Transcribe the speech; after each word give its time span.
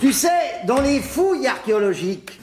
Tu 0.00 0.12
sais, 0.12 0.28
dans 0.66 0.82
les 0.82 1.00
fouilles 1.00 1.46
archéologiques, 1.46 2.38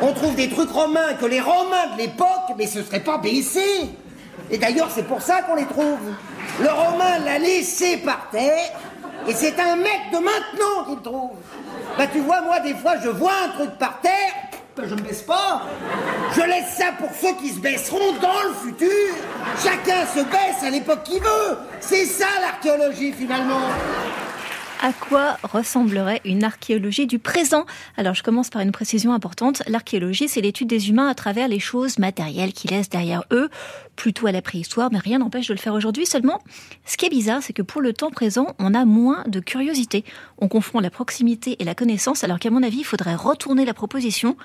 on 0.00 0.12
trouve 0.12 0.36
des 0.36 0.48
trucs 0.48 0.70
romains 0.70 1.14
que 1.14 1.26
les 1.26 1.40
Romains 1.40 1.88
de 1.94 1.98
l'époque, 2.02 2.54
mais 2.56 2.68
ce 2.68 2.84
serait 2.84 3.02
pas 3.02 3.18
baissé. 3.18 3.90
Et 4.48 4.58
d'ailleurs, 4.58 4.90
c'est 4.94 5.08
pour 5.08 5.20
ça 5.20 5.42
qu'on 5.42 5.56
les 5.56 5.66
trouve. 5.66 5.98
Le 6.60 6.68
Romain 6.68 7.18
l'a 7.24 7.40
laissé 7.40 7.96
par 7.96 8.30
terre, 8.30 8.70
et 9.26 9.34
c'est 9.34 9.58
un 9.58 9.74
mec 9.74 10.00
de 10.12 10.18
maintenant 10.18 10.84
qui 10.86 10.94
le 10.94 11.02
trouve. 11.02 11.30
Bah 11.96 12.06
tu 12.06 12.20
vois, 12.20 12.42
moi 12.42 12.60
des 12.60 12.74
fois, 12.74 12.94
je 13.02 13.08
vois 13.08 13.34
un 13.44 13.48
truc 13.56 13.76
par 13.76 14.00
terre, 14.00 14.34
bah, 14.78 14.84
je 14.88 14.94
me 14.94 15.00
baisse 15.00 15.22
pas. 15.22 15.62
Je 16.34 16.40
laisse 16.42 16.76
ça 16.76 16.92
pour 16.98 17.10
ceux 17.10 17.34
qui 17.40 17.50
se 17.50 17.58
baisseront 17.58 18.12
dans 18.22 18.42
le 18.48 18.54
futur. 18.54 19.14
Chacun 19.62 20.06
se 20.06 20.20
baisse 20.24 20.62
à 20.62 20.70
l'époque 20.70 21.02
qu'il 21.02 21.20
veut. 21.20 21.58
C'est 21.80 22.04
ça 22.04 22.26
l'archéologie 22.40 23.12
finalement. 23.12 23.68
À 24.80 24.92
quoi 24.92 25.38
ressemblerait 25.42 26.20
une 26.24 26.44
archéologie 26.44 27.08
du 27.08 27.18
présent? 27.18 27.66
Alors 27.96 28.14
je 28.14 28.22
commence 28.22 28.48
par 28.48 28.62
une 28.62 28.70
précision 28.70 29.12
importante. 29.12 29.64
L'archéologie, 29.66 30.28
c'est 30.28 30.40
l'étude 30.40 30.68
des 30.68 30.88
humains 30.88 31.08
à 31.08 31.16
travers 31.16 31.48
les 31.48 31.58
choses 31.58 31.98
matérielles 31.98 32.52
qu'ils 32.52 32.70
laissent 32.70 32.88
derrière 32.88 33.24
eux, 33.32 33.48
plutôt 33.96 34.28
à 34.28 34.32
la 34.32 34.40
préhistoire, 34.40 34.90
mais 34.92 35.00
rien 35.00 35.18
n'empêche 35.18 35.48
de 35.48 35.54
le 35.54 35.58
faire 35.58 35.74
aujourd'hui. 35.74 36.06
Seulement, 36.06 36.40
ce 36.84 36.96
qui 36.96 37.06
est 37.06 37.10
bizarre, 37.10 37.42
c'est 37.42 37.52
que 37.52 37.62
pour 37.62 37.80
le 37.80 37.92
temps 37.92 38.12
présent, 38.12 38.54
on 38.60 38.72
a 38.72 38.84
moins 38.84 39.24
de 39.26 39.40
curiosité. 39.40 40.04
On 40.38 40.46
confond 40.46 40.78
la 40.78 40.90
proximité 40.90 41.56
et 41.58 41.64
la 41.64 41.74
connaissance, 41.74 42.22
alors 42.22 42.38
qu'à 42.38 42.50
mon 42.50 42.62
avis, 42.62 42.78
il 42.78 42.84
faudrait 42.84 43.16
retourner 43.16 43.64
la 43.64 43.74
proposition. 43.74 44.36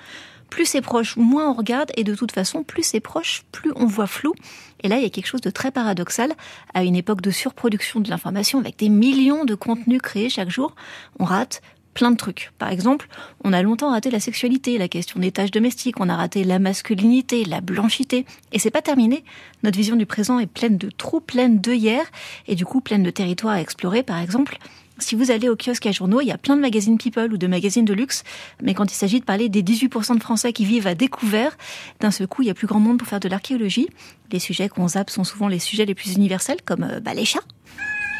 Plus 0.50 0.66
c'est 0.66 0.80
proche, 0.80 1.16
moins 1.16 1.50
on 1.50 1.54
regarde, 1.54 1.90
et 1.96 2.04
de 2.04 2.14
toute 2.14 2.32
façon, 2.32 2.62
plus 2.62 2.82
c'est 2.82 3.00
proche, 3.00 3.44
plus 3.52 3.72
on 3.76 3.86
voit 3.86 4.06
flou. 4.06 4.34
Et 4.82 4.88
là, 4.88 4.98
il 4.98 5.02
y 5.02 5.06
a 5.06 5.10
quelque 5.10 5.26
chose 5.26 5.40
de 5.40 5.50
très 5.50 5.70
paradoxal. 5.70 6.32
À 6.74 6.84
une 6.84 6.96
époque 6.96 7.20
de 7.20 7.30
surproduction 7.30 8.00
de 8.00 8.10
l'information, 8.10 8.58
avec 8.58 8.78
des 8.78 8.88
millions 8.88 9.44
de 9.44 9.54
contenus 9.54 10.00
créés 10.02 10.28
chaque 10.28 10.50
jour, 10.50 10.74
on 11.18 11.24
rate 11.24 11.62
plein 11.94 12.10
de 12.10 12.16
trucs. 12.16 12.52
Par 12.58 12.70
exemple, 12.70 13.08
on 13.42 13.52
a 13.52 13.62
longtemps 13.62 13.90
raté 13.90 14.10
la 14.10 14.20
sexualité, 14.20 14.76
la 14.76 14.88
question 14.88 15.20
des 15.20 15.32
tâches 15.32 15.50
domestiques, 15.50 16.00
on 16.00 16.08
a 16.08 16.16
raté 16.16 16.44
la 16.44 16.58
masculinité, 16.58 17.44
la 17.44 17.60
blanchité. 17.60 18.26
Et 18.52 18.58
c'est 18.58 18.70
pas 18.70 18.82
terminé. 18.82 19.24
Notre 19.62 19.78
vision 19.78 19.96
du 19.96 20.04
présent 20.04 20.38
est 20.38 20.46
pleine 20.46 20.76
de 20.76 20.90
trous, 20.90 21.20
pleine 21.20 21.58
d'œillères, 21.60 22.06
et 22.46 22.54
du 22.54 22.64
coup 22.64 22.80
pleine 22.80 23.02
de 23.02 23.10
territoires 23.10 23.54
à 23.54 23.60
explorer, 23.60 24.02
par 24.02 24.18
exemple. 24.18 24.58
Si 24.98 25.16
vous 25.16 25.32
allez 25.32 25.48
au 25.48 25.56
kiosque 25.56 25.86
à 25.86 25.92
journaux, 25.92 26.20
il 26.20 26.28
y 26.28 26.32
a 26.32 26.38
plein 26.38 26.54
de 26.54 26.60
magazines 26.60 26.98
People 26.98 27.32
ou 27.32 27.36
de 27.36 27.46
magazines 27.48 27.84
de 27.84 27.94
luxe, 27.94 28.22
mais 28.62 28.74
quand 28.74 28.92
il 28.92 28.94
s'agit 28.94 29.18
de 29.18 29.24
parler 29.24 29.48
des 29.48 29.62
18% 29.62 30.16
de 30.16 30.22
Français 30.22 30.52
qui 30.52 30.64
vivent 30.64 30.86
à 30.86 30.94
découvert, 30.94 31.56
d'un 32.00 32.12
seul 32.12 32.28
coup, 32.28 32.42
il 32.42 32.46
y 32.46 32.50
a 32.50 32.54
plus 32.54 32.68
grand 32.68 32.78
monde 32.78 32.98
pour 32.98 33.08
faire 33.08 33.20
de 33.20 33.28
l'archéologie. 33.28 33.88
Les 34.30 34.38
sujets 34.38 34.68
qu'on 34.68 34.86
zappe 34.86 35.10
sont 35.10 35.24
souvent 35.24 35.48
les 35.48 35.58
sujets 35.58 35.84
les 35.84 35.94
plus 35.94 36.14
universels, 36.14 36.62
comme 36.64 36.84
euh, 36.84 37.00
bah, 37.00 37.12
les 37.12 37.24
chats. 37.24 37.40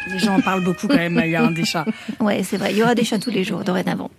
Les 0.07 0.19
gens 0.19 0.37
en 0.37 0.41
parlent 0.41 0.65
beaucoup 0.65 0.87
quand 0.87 0.97
même, 0.97 1.21
il 1.25 1.31
y 1.31 1.37
a 1.37 1.47
des 1.49 1.65
chats. 1.65 1.85
Ouais, 2.21 2.43
c'est 2.43 2.57
vrai, 2.57 2.73
il 2.73 2.79
y 2.79 2.83
aura 2.83 2.95
des 2.95 3.05
chats 3.05 3.19
tous 3.19 3.31
les 3.31 3.45
jours 3.45 3.65
dorénavant. 3.65 4.11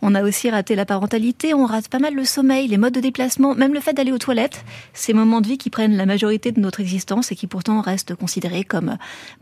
On 0.00 0.14
a 0.14 0.22
aussi 0.22 0.50
raté 0.50 0.74
la 0.74 0.84
parentalité, 0.84 1.54
on 1.54 1.64
rate 1.66 1.88
pas 1.88 1.98
mal 1.98 2.14
le 2.14 2.24
sommeil, 2.24 2.68
les 2.68 2.78
modes 2.78 2.94
de 2.94 3.00
déplacement, 3.00 3.54
même 3.54 3.74
le 3.74 3.80
fait 3.80 3.92
d'aller 3.92 4.12
aux 4.12 4.18
toilettes, 4.18 4.64
ces 4.94 5.12
moments 5.12 5.40
de 5.40 5.46
vie 5.46 5.58
qui 5.58 5.70
prennent 5.70 5.96
la 5.96 6.06
majorité 6.06 6.52
de 6.52 6.60
notre 6.60 6.80
existence 6.80 7.32
et 7.32 7.36
qui 7.36 7.46
pourtant 7.46 7.80
restent 7.80 8.14
considérés 8.14 8.64
comme 8.64 8.96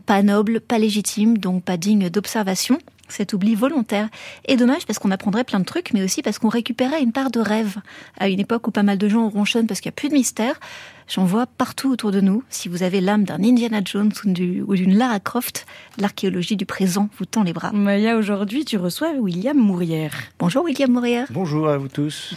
pas 0.05 0.21
nobles, 0.23 0.59
pas 0.61 0.77
légitimes, 0.77 1.37
donc 1.37 1.63
pas 1.63 1.77
dignes 1.77 2.09
d'observation 2.09 2.79
cet 3.11 3.33
oubli 3.33 3.55
volontaire. 3.55 4.09
Et 4.45 4.55
dommage 4.55 4.85
parce 4.85 4.99
qu'on 4.99 5.11
apprendrait 5.11 5.43
plein 5.43 5.59
de 5.59 5.65
trucs, 5.65 5.93
mais 5.93 6.03
aussi 6.03 6.21
parce 6.21 6.39
qu'on 6.39 6.49
récupérait 6.49 7.01
une 7.01 7.11
part 7.11 7.31
de 7.31 7.39
rêve. 7.39 7.77
À 8.19 8.29
une 8.29 8.39
époque 8.39 8.67
où 8.67 8.71
pas 8.71 8.83
mal 8.83 8.97
de 8.97 9.07
gens 9.07 9.29
ronchonnent 9.29 9.67
parce 9.67 9.81
qu'il 9.81 9.89
n'y 9.89 9.93
a 9.93 9.97
plus 9.97 10.09
de 10.09 10.13
mystère, 10.13 10.59
j'en 11.07 11.25
vois 11.25 11.45
partout 11.45 11.91
autour 11.91 12.11
de 12.11 12.21
nous. 12.21 12.43
Si 12.49 12.69
vous 12.69 12.83
avez 12.83 13.01
l'âme 13.01 13.23
d'un 13.23 13.43
Indiana 13.43 13.81
Jones 13.83 14.11
ou 14.25 14.75
d'une 14.75 14.97
Lara 14.97 15.19
Croft, 15.19 15.65
l'archéologie 15.97 16.55
du 16.55 16.65
présent 16.65 17.09
vous 17.17 17.25
tend 17.25 17.43
les 17.43 17.53
bras. 17.53 17.71
Maya, 17.71 18.17
aujourd'hui, 18.17 18.65
tu 18.65 18.77
reçois 18.77 19.11
William 19.13 19.57
Mourière. 19.57 20.15
Bonjour 20.39 20.63
William 20.63 20.91
Mourière. 20.91 21.27
Bonjour 21.31 21.67
à 21.67 21.77
vous 21.77 21.87
tous. 21.87 22.35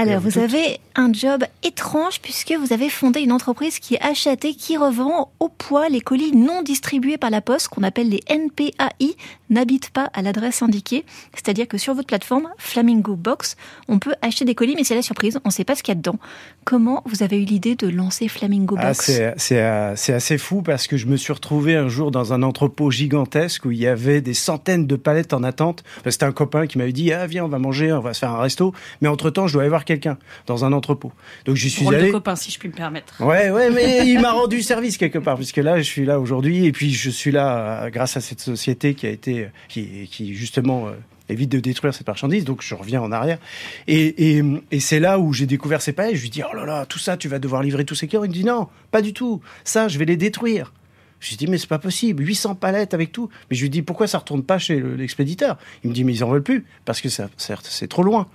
Alors, 0.00 0.20
vous 0.20 0.38
avez 0.38 0.78
un 0.94 1.12
job 1.12 1.42
étrange 1.64 2.20
puisque 2.20 2.52
vous 2.52 2.72
avez 2.72 2.88
fondé 2.88 3.20
une 3.20 3.32
entreprise 3.32 3.80
qui 3.80 3.96
achète 3.98 4.44
et 4.44 4.54
qui 4.54 4.76
revend 4.76 5.32
au 5.40 5.48
poids 5.48 5.88
les 5.88 6.00
colis 6.00 6.30
non 6.36 6.62
distribués 6.62 7.18
par 7.18 7.30
la 7.30 7.40
poste, 7.40 7.66
qu'on 7.66 7.82
appelle 7.82 8.08
les 8.08 8.20
NPAI, 8.28 9.16
n'habitent 9.50 9.90
pas 9.90 10.08
à 10.12 10.22
l'adresse 10.22 10.62
indiquée. 10.62 11.04
C'est-à-dire 11.34 11.66
que 11.66 11.78
sur 11.78 11.94
votre 11.94 12.06
plateforme 12.06 12.48
Flamingo 12.58 13.16
Box, 13.16 13.56
on 13.88 13.98
peut 13.98 14.14
acheter 14.22 14.44
des 14.44 14.54
colis, 14.54 14.76
mais 14.76 14.84
c'est 14.84 14.94
la 14.94 15.02
surprise, 15.02 15.40
on 15.44 15.48
ne 15.48 15.52
sait 15.52 15.64
pas 15.64 15.74
ce 15.74 15.82
qu'il 15.82 15.92
y 15.92 15.96
a 15.96 16.00
dedans. 16.00 16.18
Comment 16.64 17.02
vous 17.06 17.24
avez 17.24 17.42
eu 17.42 17.44
l'idée 17.44 17.74
de 17.74 17.88
lancer 17.88 18.28
Flamingo 18.28 18.76
Ah, 18.78 18.88
Box? 18.88 19.20
c'est, 19.36 19.60
assez 19.62 20.38
fou 20.38 20.62
parce 20.62 20.86
que 20.86 20.96
je 20.96 21.06
me 21.06 21.16
suis 21.16 21.32
retrouvé 21.32 21.74
un 21.74 21.88
jour 21.88 22.12
dans 22.12 22.32
un 22.32 22.44
entrepôt 22.44 22.92
gigantesque 22.92 23.64
où 23.64 23.72
il 23.72 23.78
y 23.78 23.88
avait 23.88 24.20
des 24.20 24.34
centaines 24.34 24.86
de 24.86 24.94
palettes 24.94 25.32
en 25.32 25.42
attente. 25.42 25.82
Enfin, 25.98 26.10
C'était 26.12 26.26
un 26.26 26.32
copain 26.32 26.68
qui 26.68 26.78
m'avait 26.78 26.92
dit 26.92 27.12
Ah, 27.12 27.26
viens, 27.26 27.44
on 27.44 27.48
va 27.48 27.58
manger, 27.58 27.92
on 27.92 28.00
va 28.00 28.14
se 28.14 28.20
faire 28.20 28.30
un 28.30 28.40
resto. 28.40 28.72
Mais 29.00 29.08
entre-temps, 29.08 29.48
je 29.48 29.54
dois 29.54 29.62
aller 29.62 29.70
voir 29.70 29.84
quelqu'un 29.88 30.18
dans 30.46 30.64
un 30.64 30.72
entrepôt. 30.72 31.12
Donc 31.46 31.56
j'y 31.56 31.70
suis 31.70 31.84
Rôle 31.84 31.96
allé. 31.96 32.06
de 32.08 32.12
copain, 32.12 32.36
si 32.36 32.50
je 32.50 32.58
puis 32.58 32.68
me 32.68 32.74
permettre. 32.74 33.14
Ouais, 33.20 33.50
ouais, 33.50 33.70
mais 33.70 34.06
il 34.06 34.20
m'a 34.20 34.32
rendu 34.32 34.62
service 34.62 34.96
quelque 34.96 35.18
part, 35.18 35.36
puisque 35.36 35.56
là, 35.56 35.78
je 35.78 35.82
suis 35.82 36.04
là 36.04 36.20
aujourd'hui, 36.20 36.66
et 36.66 36.72
puis 36.72 36.92
je 36.92 37.10
suis 37.10 37.32
là 37.32 37.84
euh, 37.84 37.90
grâce 37.90 38.16
à 38.16 38.20
cette 38.20 38.40
société 38.40 38.94
qui 38.94 39.06
a 39.06 39.10
été, 39.10 39.48
qui, 39.68 40.08
qui 40.10 40.34
justement 40.34 40.88
euh, 40.88 40.92
évite 41.28 41.50
de 41.50 41.60
détruire 41.60 41.94
cette 41.94 42.06
marchandise, 42.06 42.44
donc 42.44 42.62
je 42.62 42.74
reviens 42.74 43.02
en 43.02 43.12
arrière. 43.12 43.38
Et, 43.86 44.36
et, 44.36 44.44
et 44.70 44.80
c'est 44.80 45.00
là 45.00 45.18
où 45.18 45.32
j'ai 45.32 45.46
découvert 45.46 45.82
ces 45.82 45.92
palettes. 45.92 46.16
Je 46.16 46.22
lui 46.22 46.30
dis, 46.30 46.42
oh 46.48 46.54
là 46.54 46.64
là, 46.64 46.86
tout 46.86 46.98
ça, 46.98 47.16
tu 47.16 47.28
vas 47.28 47.38
devoir 47.38 47.62
livrer 47.62 47.84
tous 47.84 47.94
ces 47.94 48.06
clients. 48.06 48.24
Il 48.24 48.28
me 48.30 48.34
dit, 48.34 48.44
non, 48.44 48.68
pas 48.90 49.02
du 49.02 49.12
tout. 49.12 49.40
Ça, 49.64 49.88
je 49.88 49.98
vais 49.98 50.04
les 50.04 50.16
détruire. 50.16 50.72
Je 51.20 51.30
lui 51.30 51.36
dis, 51.36 51.46
mais 51.48 51.58
c'est 51.58 51.68
pas 51.68 51.78
possible, 51.78 52.24
800 52.24 52.54
palettes 52.54 52.94
avec 52.94 53.10
tout. 53.12 53.28
Mais 53.50 53.56
je 53.56 53.62
lui 53.62 53.70
dis, 53.70 53.82
pourquoi 53.82 54.06
ça 54.06 54.18
retourne 54.18 54.42
pas 54.44 54.58
chez 54.58 54.76
le- 54.78 54.94
l'expéditeur? 54.94 55.58
Il 55.82 55.90
me 55.90 55.94
dit, 55.94 56.04
mais 56.04 56.12
ils 56.14 56.22
en 56.24 56.30
veulent 56.30 56.42
plus, 56.42 56.64
parce 56.84 57.00
que 57.00 57.08
ça, 57.08 57.28
certes, 57.36 57.66
c'est 57.68 57.88
trop 57.88 58.02
loin. 58.04 58.28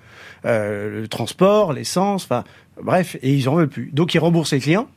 Euh, 0.45 1.01
le 1.01 1.07
transport, 1.07 1.71
l'essence, 1.73 2.25
enfin, 2.25 2.43
bref, 2.81 3.15
et 3.21 3.33
ils 3.33 3.47
en 3.47 3.55
veulent 3.55 3.69
plus. 3.69 3.89
Donc, 3.93 4.13
ils 4.13 4.19
remboursent 4.19 4.51
les 4.53 4.59
clients 4.59 4.89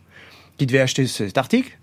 qui 0.59 0.67
devaient 0.67 0.81
acheter 0.81 1.07
cet 1.07 1.39
article, 1.39 1.79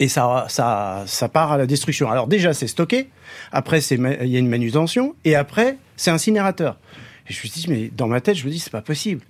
et 0.00 0.08
ça, 0.08 0.46
ça, 0.48 1.02
ça 1.06 1.28
part 1.28 1.50
à 1.52 1.58
la 1.58 1.66
destruction. 1.66 2.08
Alors 2.10 2.28
déjà, 2.28 2.54
c'est 2.54 2.68
stocké. 2.68 3.08
Après, 3.50 3.80
il 3.80 4.28
y 4.28 4.36
a 4.36 4.38
une 4.38 4.48
manutention. 4.48 5.16
Et 5.24 5.34
après, 5.34 5.76
c'est 5.96 6.12
incinérateur. 6.12 6.78
Et 7.28 7.32
je 7.32 7.40
me 7.46 7.52
dit, 7.52 7.66
mais 7.68 7.90
dans 7.94 8.06
ma 8.06 8.20
tête, 8.20 8.36
je 8.36 8.46
me 8.46 8.50
dis, 8.50 8.60
c'est 8.60 8.70
pas 8.70 8.80
possible. 8.80 9.22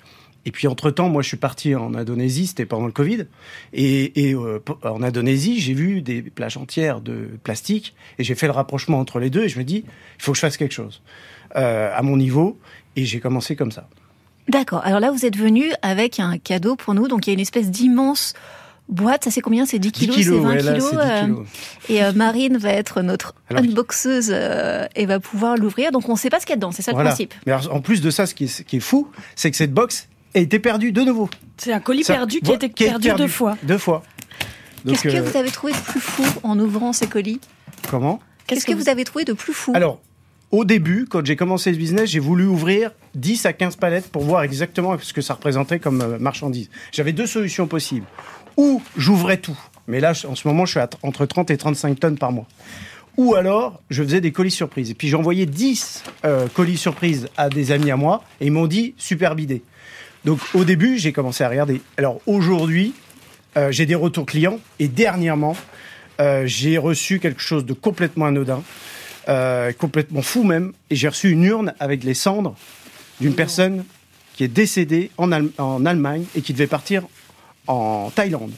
Et 0.45 0.51
puis 0.51 0.67
entre-temps, 0.67 1.09
moi, 1.09 1.21
je 1.23 1.29
suis 1.29 1.37
parti 1.37 1.75
en 1.75 1.95
Indonésie, 1.95 2.47
c'était 2.47 2.65
pendant 2.65 2.87
le 2.87 2.93
Covid. 2.93 3.25
Et, 3.73 4.29
et 4.29 4.35
euh, 4.35 4.61
en 4.83 5.03
Indonésie, 5.03 5.61
j'ai 5.61 5.75
vu 5.75 6.01
des 6.01 6.23
plages 6.23 6.57
entières 6.57 7.01
de 7.01 7.29
plastique. 7.45 7.95
Et 8.19 8.25
j'ai 8.25 8.35
fait 8.35 8.47
le 8.47 8.53
rapprochement 8.53 8.99
entre 8.99 9.19
les 9.19 9.31
deux. 9.31 9.45
Et 9.45 9.49
je 9.49 9.59
me 9.59 9.65
dis, 9.65 9.85
il 10.19 10.23
faut 10.23 10.33
que 10.33 10.37
je 10.37 10.41
fasse 10.41 10.57
quelque 10.57 10.75
chose 10.75 11.03
euh, 11.57 11.91
à 11.95 12.03
mon 12.03 12.17
niveau. 12.17 12.59
Et 12.97 13.05
j'ai 13.05 13.21
commencé 13.21 13.57
comme 13.57 13.73
ça. 13.73 13.89
D'accord. 14.49 14.81
Alors 14.85 15.01
là, 15.01 15.11
vous 15.11 15.27
êtes 15.27 15.37
venu 15.37 15.71
avec 15.83 16.21
un 16.21 16.39
cadeau 16.39 16.77
pour 16.77 16.95
nous. 16.95 17.09
Donc 17.09 17.27
il 17.27 17.31
y 17.31 17.33
a 17.33 17.35
une 17.35 17.41
espèce 17.41 17.71
d'immense 17.71 18.33
boîte. 18.89 19.25
Ça 19.25 19.31
c'est 19.31 19.43
combien? 19.43 19.67
C'est 19.67 19.79
10 19.79 19.93
kilos, 19.93 20.17
10 20.17 20.25
c'est 20.25 20.31
20 20.31 20.49
ouais, 20.49 20.63
là, 20.63 20.73
kilos. 20.73 20.89
c'est 20.91 20.97
10 20.97 21.03
euh, 21.03 21.25
kilos. 21.25 21.47
Et 21.91 22.03
euh, 22.03 22.13
Marine 22.15 22.57
va 22.57 22.71
être 22.71 23.03
notre 23.03 23.35
Alors- 23.51 23.63
unboxeuse 23.63 24.31
euh, 24.33 24.87
et 24.97 25.05
va 25.05 25.21
pouvoir 25.21 25.57
l'ouvrir. 25.57 25.93
Donc 25.93 26.09
on 26.09 26.13
ne 26.13 26.19
sait 26.19 26.31
pas 26.31 26.41
ce 26.41 26.47
qu'il 26.47 26.55
y 26.55 26.55
a 26.55 26.57
dedans. 26.57 26.73
C'est 26.73 26.81
ça 26.83 26.93
le 26.93 26.99
principe. 26.99 27.35
Mais 27.47 27.53
alors, 27.53 27.75
en 27.75 27.81
plus 27.83 28.01
de 28.01 28.11
ça, 28.11 28.25
ce 28.25 28.35
qui 28.35 28.45
est, 28.45 28.49
ce 28.49 28.63
qui 28.63 28.77
est 28.79 28.81
fou, 28.81 29.09
c'est 29.37 29.51
que 29.51 29.57
cette 29.59 29.75
box 29.75 30.09
a 30.35 30.39
été 30.39 30.59
perdue 30.59 30.93
de 30.93 31.03
nouveau. 31.03 31.29
C'est 31.57 31.73
un 31.73 31.81
colis 31.81 32.05
Ça- 32.05 32.15
perdu 32.15 32.41
qui 32.41 32.51
a 32.51 32.55
été 32.55 32.69
perdu 32.69 33.11
deux 33.17 33.29
fois. 33.29 33.57
Deux 33.63 33.79
fois. 33.79 34.03
Qu'est-ce 34.87 35.03
que 35.03 35.09
euh, 35.09 35.23
vous 35.23 35.37
avez 35.37 35.51
trouvé 35.51 35.73
de 35.73 35.79
plus 35.79 36.01
fou 36.01 36.25
en 36.43 36.59
ouvrant 36.59 36.93
ces 36.93 37.07
colis 37.07 37.41
Comment 37.91 38.21
Qu'est-ce 38.47 38.65
que 38.65 38.73
vous 38.73 38.89
avez 38.89 39.05
trouvé 39.05 39.25
de 39.25 39.33
plus 39.33 39.53
fou 39.53 39.73
Alors, 39.75 40.01
au 40.53 40.65
début, 40.65 41.07
quand 41.11 41.25
j'ai 41.27 41.37
commencé 41.37 41.73
ce 41.73 41.79
business, 41.79 42.09
j'ai 42.11 42.21
voulu 42.21 42.47
ouvrir 42.47 42.93
10 43.15 43.45
à 43.47 43.53
15 43.53 43.77
palettes 43.77 44.09
pour 44.11 44.23
voir 44.23 44.43
exactement 44.45 44.97
ce 45.01 45.13
que 45.13 45.21
ça 45.21 45.35
représentait 45.35 45.79
comme 45.79 46.01
euh, 46.01 46.19
marchandise. 46.19 46.71
J'avais 46.93 47.13
deux 47.13 47.27
solutions 47.27 47.67
possibles. 47.67 48.07
Ou 48.57 48.81
j'ouvrais 48.97 49.37
tout, 49.39 49.59
mais 49.87 50.01
là, 50.01 50.13
en 50.29 50.35
ce 50.35 50.49
moment, 50.49 50.65
je 50.65 50.71
suis 50.73 50.81
à 50.81 50.87
tr- 50.87 50.97
entre 51.03 51.27
30 51.27 51.51
et 51.51 51.57
35 51.57 51.99
tonnes 52.01 52.19
par 52.19 52.33
mois. 52.33 52.47
Ou 53.17 53.35
alors, 53.35 53.81
je 53.91 54.03
faisais 54.03 54.21
des 54.21 54.31
colis 54.33 54.51
surprises. 54.53 54.91
Et 54.91 54.95
puis, 54.95 55.09
j'envoyais 55.09 55.45
10 55.47 56.05
euh, 56.25 56.47
colis 56.55 56.77
surprises 56.77 57.29
à 57.37 57.49
des 57.51 57.73
amis 57.73 57.91
à 57.91 57.97
moi, 57.97 58.23
et 58.41 58.47
ils 58.47 58.53
m'ont 58.53 58.67
dit, 58.69 58.95
superbe 58.97 59.41
idée. 59.41 59.63
Donc, 60.25 60.41
au 60.55 60.65
début, 60.65 60.99
j'ai 60.99 61.13
commencé 61.13 61.45
à 61.45 61.49
regarder. 61.49 61.81
Alors, 61.97 62.21
aujourd'hui, 62.27 62.93
euh, 63.57 63.71
j'ai 63.71 63.87
des 63.87 63.95
retours 63.95 64.27
clients, 64.27 64.59
et 64.79 64.89
dernièrement, 64.89 65.57
euh, 66.21 66.45
j'ai 66.47 66.79
reçu 66.79 67.19
quelque 67.19 67.41
chose 67.41 67.65
de 67.65 67.73
complètement 67.73 68.27
anodin 68.27 68.63
euh, 69.29 69.73
complètement 69.73 70.23
fou 70.23 70.43
même, 70.43 70.73
et 70.91 70.97
j'ai 70.97 71.09
reçu 71.09 71.31
une 71.31 71.45
urne 71.45 71.75
avec 71.81 72.03
les 72.03 72.15
cendres 72.15 72.57
d'une 73.21 73.35
personne 73.35 73.85
qui 74.35 74.45
est 74.45 74.49
décédée 74.49 75.11
en, 75.19 75.31
Allem- 75.33 75.51
en 75.59 75.85
Allemagne 75.85 76.25
et 76.35 76.41
qui 76.41 76.53
devait 76.53 76.67
partir 76.67 77.03
en 77.67 78.11
Thaïlande. 78.15 78.53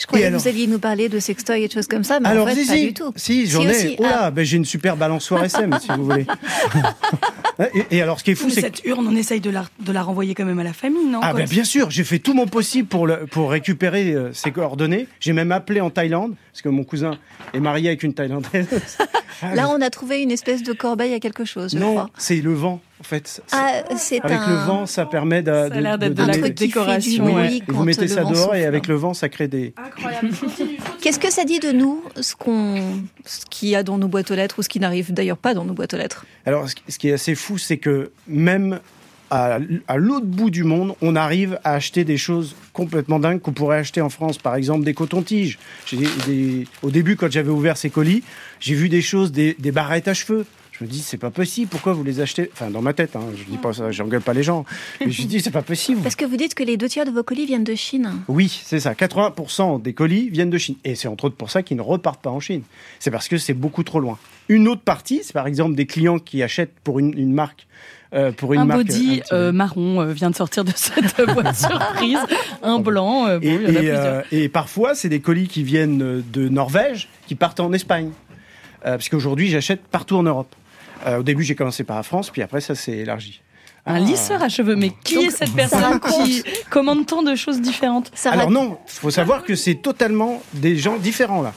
Je 0.00 0.06
croyais 0.06 0.30
que 0.30 0.34
vous 0.36 0.48
alliez 0.48 0.66
nous 0.66 0.78
parler 0.78 1.08
de 1.10 1.18
sextoy 1.18 1.62
et 1.62 1.68
de 1.68 1.72
choses 1.72 1.86
comme 1.86 2.04
ça, 2.04 2.20
mais 2.20 2.28
alors, 2.28 2.46
en 2.46 2.50
fait, 2.50 2.62
si, 2.62 2.66
pas 2.68 2.74
si, 2.74 2.86
du 2.86 2.94
tout. 2.94 3.12
Si, 3.16 3.46
j'en 3.46 3.62
ai. 3.62 3.70
aussi. 3.70 3.96
Oh 3.98 4.02
là, 4.02 4.18
Ah. 4.22 4.30
ben, 4.30 4.44
j'ai 4.44 4.56
une 4.56 4.64
super 4.64 4.96
balançoire 4.96 5.44
SM, 5.44 5.76
si 5.78 5.88
vous 5.94 6.04
voulez. 6.04 6.26
et, 7.74 7.96
et 7.98 8.02
alors, 8.02 8.18
ce 8.18 8.24
qui 8.24 8.30
est 8.30 8.34
fou, 8.34 8.46
Mais 8.46 8.52
c'est 8.54 8.62
que 8.70 8.76
cette 8.78 8.84
urne, 8.86 9.06
on 9.06 9.14
essaye 9.14 9.40
de 9.40 9.50
la, 9.50 9.66
de 9.80 9.92
la 9.92 10.02
renvoyer 10.02 10.34
quand 10.34 10.44
même 10.46 10.58
à 10.58 10.64
la 10.64 10.72
famille, 10.72 11.04
non 11.06 11.20
Ah 11.22 11.34
ben 11.34 11.46
bien 11.46 11.64
sûr, 11.64 11.90
j'ai 11.90 12.04
fait 12.04 12.18
tout 12.18 12.32
mon 12.34 12.46
possible 12.46 12.88
pour, 12.88 13.06
le, 13.06 13.26
pour 13.26 13.50
récupérer 13.50 14.12
euh, 14.14 14.32
ses 14.32 14.50
coordonnées. 14.52 15.06
J'ai 15.20 15.32
même 15.34 15.52
appelé 15.52 15.80
en 15.80 15.90
Thaïlande, 15.90 16.34
parce 16.52 16.62
que 16.62 16.68
mon 16.70 16.84
cousin 16.84 17.18
est 17.52 17.60
marié 17.60 17.88
avec 17.88 18.02
une 18.02 18.14
Thaïlandaise. 18.14 18.66
Là, 19.54 19.68
on 19.70 19.80
a 19.80 19.90
trouvé 19.90 20.22
une 20.22 20.30
espèce 20.30 20.62
de 20.62 20.72
corbeille 20.72 21.14
à 21.14 21.20
quelque 21.20 21.44
chose, 21.44 21.72
je 21.72 21.78
non, 21.78 21.90
crois. 21.92 22.10
c'est 22.18 22.40
le 22.40 22.52
vent, 22.54 22.80
en 23.00 23.02
fait. 23.02 23.42
Ah, 23.52 23.82
Avec 24.22 24.38
un... 24.38 24.48
le 24.50 24.56
vent, 24.66 24.86
ça 24.86 25.06
permet 25.06 25.42
de, 25.42 25.50
Ça 25.52 25.64
a 25.64 25.96
de- 25.96 26.08
qui 26.08 26.32
fait 26.40 26.48
du 26.50 26.66
décoration, 26.66 27.24
vous 27.68 27.84
mettez 27.84 28.08
ça 28.08 28.24
dehors 28.24 28.54
et 28.54 28.64
avec 28.66 28.86
le 28.86 28.94
vent, 28.94 29.14
ça 29.14 29.28
crée 29.28 29.48
des... 29.48 29.72
Incroyable. 29.76 30.28
Qu'est-ce 31.00 31.18
que 31.18 31.30
ça 31.32 31.44
dit 31.44 31.58
de 31.60 31.72
nous, 31.72 32.02
ce 32.20 32.34
qu'on, 32.36 32.76
ce 33.24 33.44
qu'il 33.48 33.70
y 33.70 33.76
a 33.76 33.82
dans 33.82 33.98
nos 33.98 34.08
boîtes 34.08 34.30
aux 34.30 34.34
lettres 34.34 34.58
ou 34.58 34.62
ce 34.62 34.68
qui 34.68 34.80
n'arrive 34.80 35.12
d'ailleurs 35.12 35.38
pas 35.38 35.54
dans 35.54 35.64
nos 35.64 35.72
boîtes 35.72 35.94
aux 35.94 35.98
lettres? 35.98 36.24
Alors, 36.46 36.66
ce 36.68 36.98
qui- 36.98 37.08
est 37.08 37.12
assez 37.12 37.34
fou, 37.34 37.56
c'est 37.58 37.78
que 37.78 38.10
même 38.28 38.80
à, 39.30 39.58
l'autre 39.96 40.26
bout 40.26 40.50
du 40.50 40.64
monde, 40.64 40.94
on 41.00 41.14
arrive 41.16 41.58
à 41.64 41.74
acheter 41.74 42.04
des 42.04 42.16
choses 42.18 42.54
complètement 42.72 43.18
dingues 43.20 43.40
qu'on 43.40 43.52
pourrait 43.52 43.78
acheter 43.78 44.00
en 44.00 44.10
France. 44.10 44.38
Par 44.38 44.56
exemple, 44.56 44.84
des 44.84 44.92
cotons-tiges. 44.94 45.58
Des- 46.26 46.66
Au 46.82 46.90
début, 46.90 47.16
quand 47.16 47.30
j'avais 47.30 47.50
ouvert 47.50 47.76
ces 47.76 47.90
colis, 47.90 48.22
j'ai 48.58 48.74
vu 48.74 48.88
des 48.88 49.02
choses, 49.02 49.30
des, 49.32 49.54
des 49.58 49.70
barrettes 49.72 50.08
à 50.08 50.14
cheveux. 50.14 50.44
Je 50.80 50.86
me 50.86 50.90
dis, 50.90 51.00
c'est 51.00 51.18
pas 51.18 51.30
possible. 51.30 51.68
Pourquoi 51.68 51.92
vous 51.92 52.02
les 52.02 52.20
achetez? 52.20 52.50
Enfin, 52.54 52.70
dans 52.70 52.80
ma 52.80 52.94
tête, 52.94 53.14
hein, 53.14 53.20
je 53.36 53.44
dis 53.44 53.58
pas 53.58 53.74
ça, 53.74 53.90
j'engueule 53.90 54.22
pas 54.22 54.32
les 54.32 54.42
gens. 54.42 54.64
Mais 55.04 55.10
je 55.10 55.24
dis, 55.26 55.40
c'est 55.42 55.50
pas 55.50 55.60
possible. 55.60 56.00
Parce 56.00 56.16
que 56.16 56.24
vous 56.24 56.38
dites 56.38 56.54
que 56.54 56.62
les 56.62 56.78
deux 56.78 56.88
tiers 56.88 57.04
de 57.04 57.10
vos 57.10 57.22
colis 57.22 57.44
viennent 57.44 57.64
de 57.64 57.74
Chine. 57.74 58.10
Oui, 58.28 58.62
c'est 58.64 58.80
ça. 58.80 58.94
80% 58.94 59.82
des 59.82 59.92
colis 59.92 60.30
viennent 60.30 60.48
de 60.48 60.56
Chine. 60.56 60.76
Et 60.84 60.94
c'est 60.94 61.06
entre 61.06 61.26
autres 61.26 61.36
pour 61.36 61.50
ça 61.50 61.62
qu'ils 61.62 61.76
ne 61.76 61.82
repartent 61.82 62.22
pas 62.22 62.30
en 62.30 62.40
Chine. 62.40 62.62
C'est 62.98 63.10
parce 63.10 63.28
que 63.28 63.36
c'est 63.36 63.52
beaucoup 63.52 63.82
trop 63.82 64.00
loin. 64.00 64.18
Une 64.48 64.68
autre 64.68 64.80
partie, 64.80 65.20
c'est 65.22 65.34
par 65.34 65.46
exemple 65.46 65.74
des 65.74 65.84
clients 65.86 66.18
qui 66.18 66.42
achètent 66.42 66.72
pour 66.82 66.98
une, 66.98 67.12
une 67.18 67.32
marque. 67.34 67.66
euh, 68.14 68.32
pour 68.32 68.54
une 68.54 68.60
un 68.62 68.64
marque, 68.64 68.78
body 68.86 68.90
un 68.90 69.14
petit 69.18 69.22
peu- 69.28 69.36
euh, 69.36 69.52
marron 69.52 70.00
euh, 70.00 70.12
vient 70.14 70.30
de 70.30 70.34
sortir 70.34 70.64
de 70.64 70.72
cette 70.74 71.20
boîte 71.34 71.54
surprise. 71.56 72.18
Un 72.62 72.78
blanc, 72.80 73.26
euh, 73.28 73.38
bon, 73.38 73.46
Et, 73.46 73.54
il 73.54 73.60
y 73.60 73.64
en 73.64 73.68
a 73.68 73.70
et, 73.70 73.74
plusieurs. 73.74 73.96
euh, 74.06 74.22
et 74.32 74.48
parfois, 74.48 74.94
c'est 74.94 75.10
des 75.10 75.20
colis 75.20 75.46
qui 75.46 75.62
viennent 75.62 76.02
euh, 76.02 76.22
de 76.32 76.48
Norvège, 76.48 77.08
qui 77.26 77.34
partent 77.34 77.60
en 77.60 77.72
Espagne. 77.74 78.10
Euh, 78.86 78.92
parce 78.92 79.10
qu'aujourd'hui, 79.10 79.48
j'achète 79.50 79.82
partout 79.82 80.16
en 80.16 80.22
Europe. 80.22 80.54
Euh, 81.06 81.18
au 81.18 81.22
début, 81.22 81.42
j'ai 81.44 81.54
commencé 81.54 81.84
par 81.84 81.96
la 81.96 82.02
France, 82.02 82.30
puis 82.30 82.42
après, 82.42 82.60
ça 82.60 82.74
s'est 82.74 82.98
élargi. 82.98 83.40
Un 83.86 83.94
Ah. 83.94 84.00
lisseur 84.00 84.42
à 84.42 84.48
cheveux, 84.48 84.76
mais 84.76 84.92
qui 85.04 85.14
Donc, 85.14 85.24
est 85.24 85.30
cette 85.30 85.52
personne 85.54 85.98
qui 86.00 86.42
commande 86.68 87.06
tant 87.06 87.22
de 87.22 87.34
choses 87.34 87.60
différentes 87.62 88.10
Ça 88.14 88.30
Alors 88.32 88.50
non, 88.50 88.78
il 88.86 88.90
faut 88.92 89.10
savoir 89.10 89.42
que 89.42 89.54
c'est 89.54 89.76
totalement 89.76 90.42
des 90.52 90.76
gens 90.76 90.98
différents 90.98 91.40
là. 91.40 91.54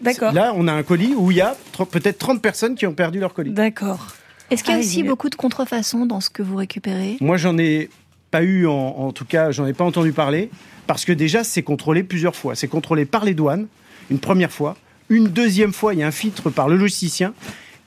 D'accord. 0.00 0.32
Là, 0.32 0.52
on 0.54 0.68
a 0.68 0.72
un 0.72 0.82
colis 0.84 1.14
où 1.16 1.30
il 1.32 1.38
y 1.38 1.40
a 1.40 1.56
tr- 1.76 1.86
peut-être 1.86 2.18
30 2.18 2.40
personnes 2.40 2.76
qui 2.76 2.86
ont 2.86 2.92
perdu 2.92 3.18
leur 3.18 3.34
colis. 3.34 3.50
D'accord. 3.50 4.08
Est-ce 4.50 4.62
qu'il 4.62 4.72
y 4.74 4.76
a 4.76 4.78
Ah, 4.78 4.80
aussi 4.80 5.02
beaucoup 5.02 5.28
de 5.28 5.34
contrefaçons 5.34 6.06
dans 6.06 6.20
ce 6.20 6.30
que 6.30 6.42
vous 6.42 6.54
récupérez? 6.56 7.16
Moi, 7.20 7.36
j'en 7.36 7.58
ai 7.58 7.90
pas 8.30 8.42
eu, 8.42 8.66
en, 8.68 8.72
en 8.74 9.12
tout 9.12 9.24
cas, 9.24 9.50
j'en 9.50 9.66
ai 9.66 9.72
pas 9.72 9.84
entendu 9.84 10.12
parler, 10.12 10.50
parce 10.86 11.04
que 11.04 11.12
déjà, 11.12 11.42
c'est 11.42 11.62
contrôlé 11.62 12.04
plusieurs 12.04 12.36
fois. 12.36 12.54
C'est 12.54 12.68
contrôlé 12.68 13.06
par 13.06 13.24
les 13.24 13.34
douanes, 13.34 13.66
une 14.10 14.18
première 14.20 14.52
fois. 14.52 14.76
Une 15.08 15.26
deuxième 15.28 15.72
fois, 15.72 15.94
il 15.94 16.00
y 16.00 16.02
a 16.04 16.06
un 16.06 16.10
filtre 16.12 16.50
par 16.50 16.68
le 16.68 16.76
logisticien. 16.76 17.32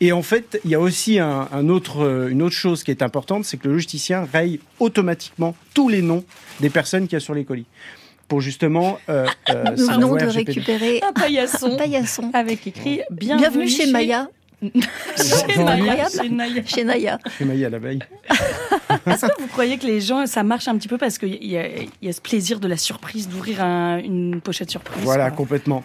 Et 0.02 0.12
en 0.14 0.22
fait, 0.22 0.60
il 0.64 0.72
y 0.72 0.76
a 0.76 0.80
aussi 0.80 1.20
un, 1.20 1.48
un 1.52 1.68
autre, 1.70 2.04
euh, 2.06 2.30
une 2.30 2.42
autre 2.42 2.56
chose 2.56 2.84
qui 2.84 2.92
est 2.92 3.02
importante, 3.02 3.44
c'est 3.46 3.58
que 3.58 3.68
le 3.68 3.74
logisticien 3.74 4.28
raye 4.32 4.60
automatiquement 4.80 5.56
tous 5.74 5.90
les 5.90 6.02
noms 6.02 6.24
des 6.62 6.70
personnes 6.70 7.04
qu'il 7.08 7.14
y 7.14 7.18
a 7.18 7.20
sur 7.20 7.34
les 7.34 7.44
colis. 7.44 7.66
Pour 8.30 8.40
justement... 8.42 8.98
Euh, 9.10 9.26
euh, 9.50 9.64
Nous 9.72 9.78
savoir 9.78 9.96
venons 10.00 10.16
de 10.16 10.26
RGPD. 10.26 10.52
récupérer 10.54 11.02
Un 11.08 11.12
paillasson 11.14 11.74
un 11.74 11.78
paillasson. 11.78 12.32
avec 12.34 12.66
écrit 12.68 13.02
Bienvenue, 13.12 13.42
Bienvenue 13.42 13.68
chez 13.68 13.92
Maya, 13.92 14.30
Chez 14.62 15.64
Maya. 15.64 15.72
Incroyable. 15.74 16.12
Chez 16.22 16.30
Naya. 16.30 16.64
chez 16.66 16.84
Naya. 16.86 17.20
Chez 17.38 17.46
Maï 17.46 17.66
à 17.66 17.70
l'abeille. 17.70 18.00
Est-ce 19.08 19.26
que 19.26 19.42
vous 19.42 19.48
croyez 19.48 19.78
que 19.78 19.86
les 19.88 20.00
gens, 20.00 20.26
ça 20.28 20.44
marche 20.44 20.68
un 20.68 20.78
petit 20.78 20.88
peu 20.88 20.98
parce 20.98 21.18
qu'il 21.18 21.44
y, 21.44 21.58
a- 21.58 21.68
il 21.68 21.90
y 22.02 22.08
a 22.10 22.14
ce 22.14 22.22
plaisir 22.22 22.60
de 22.60 22.68
la 22.68 22.78
surprise, 22.78 23.28
d'ouvrir 23.28 23.64
un- 23.64 23.98
une 23.98 24.40
pochette 24.42 24.70
surprise 24.70 25.04
Voilà, 25.04 25.30
quoi? 25.30 25.38
complètement. 25.38 25.84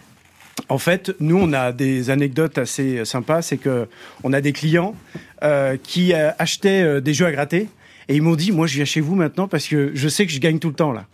En 0.69 0.79
fait, 0.79 1.15
nous, 1.21 1.37
on 1.37 1.53
a 1.53 1.73
des 1.73 2.11
anecdotes 2.11 2.59
assez 2.59 3.05
sympas. 3.05 3.43
C'est 3.43 3.57
que 3.57 3.89
on 4.23 4.33
a 4.33 4.41
des 4.41 4.53
clients 4.53 4.95
euh, 5.43 5.77
qui 5.83 6.13
euh, 6.15 6.31
achetaient 6.39 6.83
euh, 6.83 7.01
des 7.01 7.15
jeux 7.15 7.27
à 7.27 7.33
gratter 7.33 7.69
et 8.09 8.17
ils 8.17 8.23
m'ont 8.23 8.37
dit, 8.37 8.53
moi, 8.53 8.67
je 8.67 8.75
viens 8.77 8.85
chez 8.85 9.01
vous 9.01 9.15
maintenant 9.15 9.49
parce 9.49 9.67
que 9.67 9.93
je 9.95 10.09
sais 10.09 10.27
que 10.27 10.33
je 10.33 10.39
gagne 10.39 10.59
tout 10.59 10.69
le 10.69 10.75
temps 10.75 10.93
là. 10.93 11.07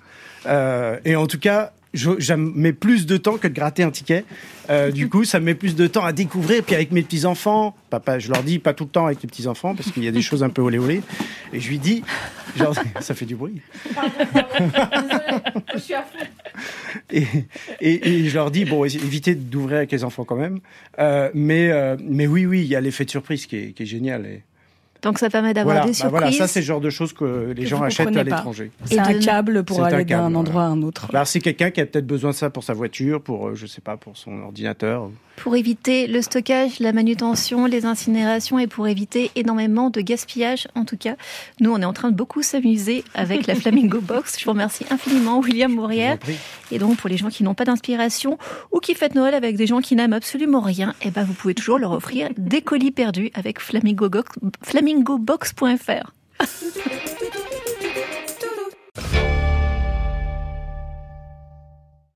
Euh, 0.46 0.98
et 1.04 1.16
en 1.16 1.26
tout 1.26 1.38
cas, 1.38 1.72
je, 1.92 2.10
je 2.18 2.34
mets 2.34 2.72
plus 2.72 3.06
de 3.06 3.16
temps 3.16 3.36
que 3.36 3.48
de 3.48 3.52
gratter 3.52 3.82
un 3.82 3.90
ticket. 3.90 4.24
Euh, 4.70 4.90
du 4.92 5.08
coup, 5.08 5.24
ça 5.24 5.40
me 5.40 5.46
met 5.46 5.54
plus 5.54 5.76
de 5.76 5.86
temps 5.86 6.04
à 6.04 6.12
découvrir. 6.12 6.62
Puis 6.62 6.74
avec 6.74 6.90
mes 6.92 7.02
petits 7.02 7.26
enfants, 7.26 7.76
papa, 7.90 8.18
je 8.18 8.30
leur 8.30 8.42
dis 8.42 8.58
pas 8.58 8.74
tout 8.74 8.84
le 8.84 8.90
temps 8.90 9.06
avec 9.06 9.22
les 9.22 9.28
petits 9.28 9.46
enfants 9.46 9.74
parce 9.74 9.90
qu'il 9.90 10.04
y 10.04 10.08
a 10.08 10.12
des 10.12 10.22
choses 10.22 10.42
un 10.42 10.48
peu 10.48 10.62
olé 10.62 10.78
olé. 10.78 11.02
Et 11.52 11.60
je 11.60 11.68
lui 11.68 11.78
dis, 11.78 12.02
genre, 12.56 12.74
ça 13.00 13.14
fait 13.14 13.26
du 13.26 13.36
bruit. 13.36 13.60
Et, 17.12 17.24
et, 17.80 18.08
et 18.08 18.28
je 18.28 18.34
leur 18.34 18.50
dis 18.50 18.64
bon 18.64 18.84
évitez 18.84 19.34
d'ouvrir 19.34 19.78
avec 19.78 19.92
les 19.92 20.04
enfants 20.04 20.24
quand 20.24 20.36
même. 20.36 20.60
Euh, 20.98 21.30
mais 21.34 21.70
euh, 21.70 21.96
mais 22.02 22.26
oui 22.26 22.46
oui 22.46 22.60
il 22.60 22.68
y 22.68 22.76
a 22.76 22.80
l'effet 22.80 23.04
de 23.04 23.10
surprise 23.10 23.46
qui 23.46 23.56
est, 23.56 23.72
qui 23.72 23.82
est 23.84 23.86
génial 23.86 24.42
Donc 25.02 25.18
ça 25.18 25.30
permet 25.30 25.54
d'avoir 25.54 25.76
voilà 25.76 25.92
des 25.92 25.98
bah 26.02 26.08
voilà 26.08 26.26
surprises. 26.26 26.38
ça 26.38 26.46
c'est 26.52 26.60
le 26.60 26.66
genre 26.66 26.80
de 26.80 26.90
choses 26.90 27.12
que 27.12 27.52
les 27.56 27.62
Que 27.64 27.68
gens 27.68 27.82
achètent 27.82 28.16
à 28.16 28.22
l'étranger 28.22 28.70
C'est 28.84 28.94
Et 28.96 28.98
un 29.00 29.12
de- 29.12 29.24
câble 29.24 29.64
pour 29.64 29.82
aller 29.82 30.04
d'un 30.04 30.34
endroit 30.34 30.62
à 30.62 30.66
un 30.66 30.82
autre. 30.82 31.08
bah, 31.12 31.24
c'est 31.24 31.40
quelqu'un 31.40 31.70
qui 31.70 31.80
a 31.80 31.86
peut-être 31.86 32.06
besoin 32.06 32.30
de 32.30 32.36
ça 32.36 32.50
pour 32.50 32.64
sa 32.64 32.74
voiture 32.74 33.22
pour 33.22 33.48
euh, 33.48 33.54
je 33.54 33.66
sais 33.66 33.80
pas 33.80 33.96
pour 33.96 34.16
son 34.16 34.40
ordinateur 34.42 35.08
pour 35.36 35.56
éviter 35.56 36.06
le 36.06 36.20
stockage, 36.20 36.80
la 36.80 36.92
manutention, 36.92 37.64
les 37.64 37.86
incinérations 37.86 38.58
et 38.58 38.66
pour 38.66 38.86
éviter 38.88 39.30
énormément 39.36 39.88
de 39.88 40.02
gaspillage. 40.02 40.68
En 40.74 40.84
tout 40.84 40.98
cas, 40.98 41.14
nous, 41.60 41.72
on 41.72 41.80
est 41.80 41.84
en 41.86 41.94
train 41.94 42.10
de 42.10 42.14
beaucoup 42.14 42.42
s'amuser 42.42 43.04
avec 43.14 43.46
la 43.46 43.54
Flamingo 43.54 44.00
Box. 44.02 44.38
Je 44.38 44.44
vous 44.44 44.50
remercie 44.50 44.84
infiniment, 44.90 45.38
William 45.38 45.72
Mourière. 45.72 46.18
Et 46.70 46.78
donc, 46.78 46.98
pour 46.98 47.08
les 47.08 47.16
gens 47.16 47.28
qui 47.30 47.42
n'ont 47.42 47.54
pas 47.54 47.64
d'inspiration 47.64 48.36
ou 48.70 48.80
qui 48.80 48.94
fêtent 48.94 49.14
Noël 49.14 49.32
avec 49.32 49.56
des 49.56 49.66
gens 49.66 49.80
qui 49.80 49.96
n'aiment 49.96 50.12
absolument 50.12 50.60
rien, 50.60 50.94
eh 51.00 51.10
ben, 51.10 51.24
vous 51.24 51.32
pouvez 51.32 51.54
toujours 51.54 51.78
leur 51.78 51.92
offrir 51.92 52.28
des 52.36 52.60
colis 52.60 52.90
perdus 52.90 53.30
avec 53.32 53.62
flamingobox- 53.62 54.36
flamingobox.fr. 54.90 56.10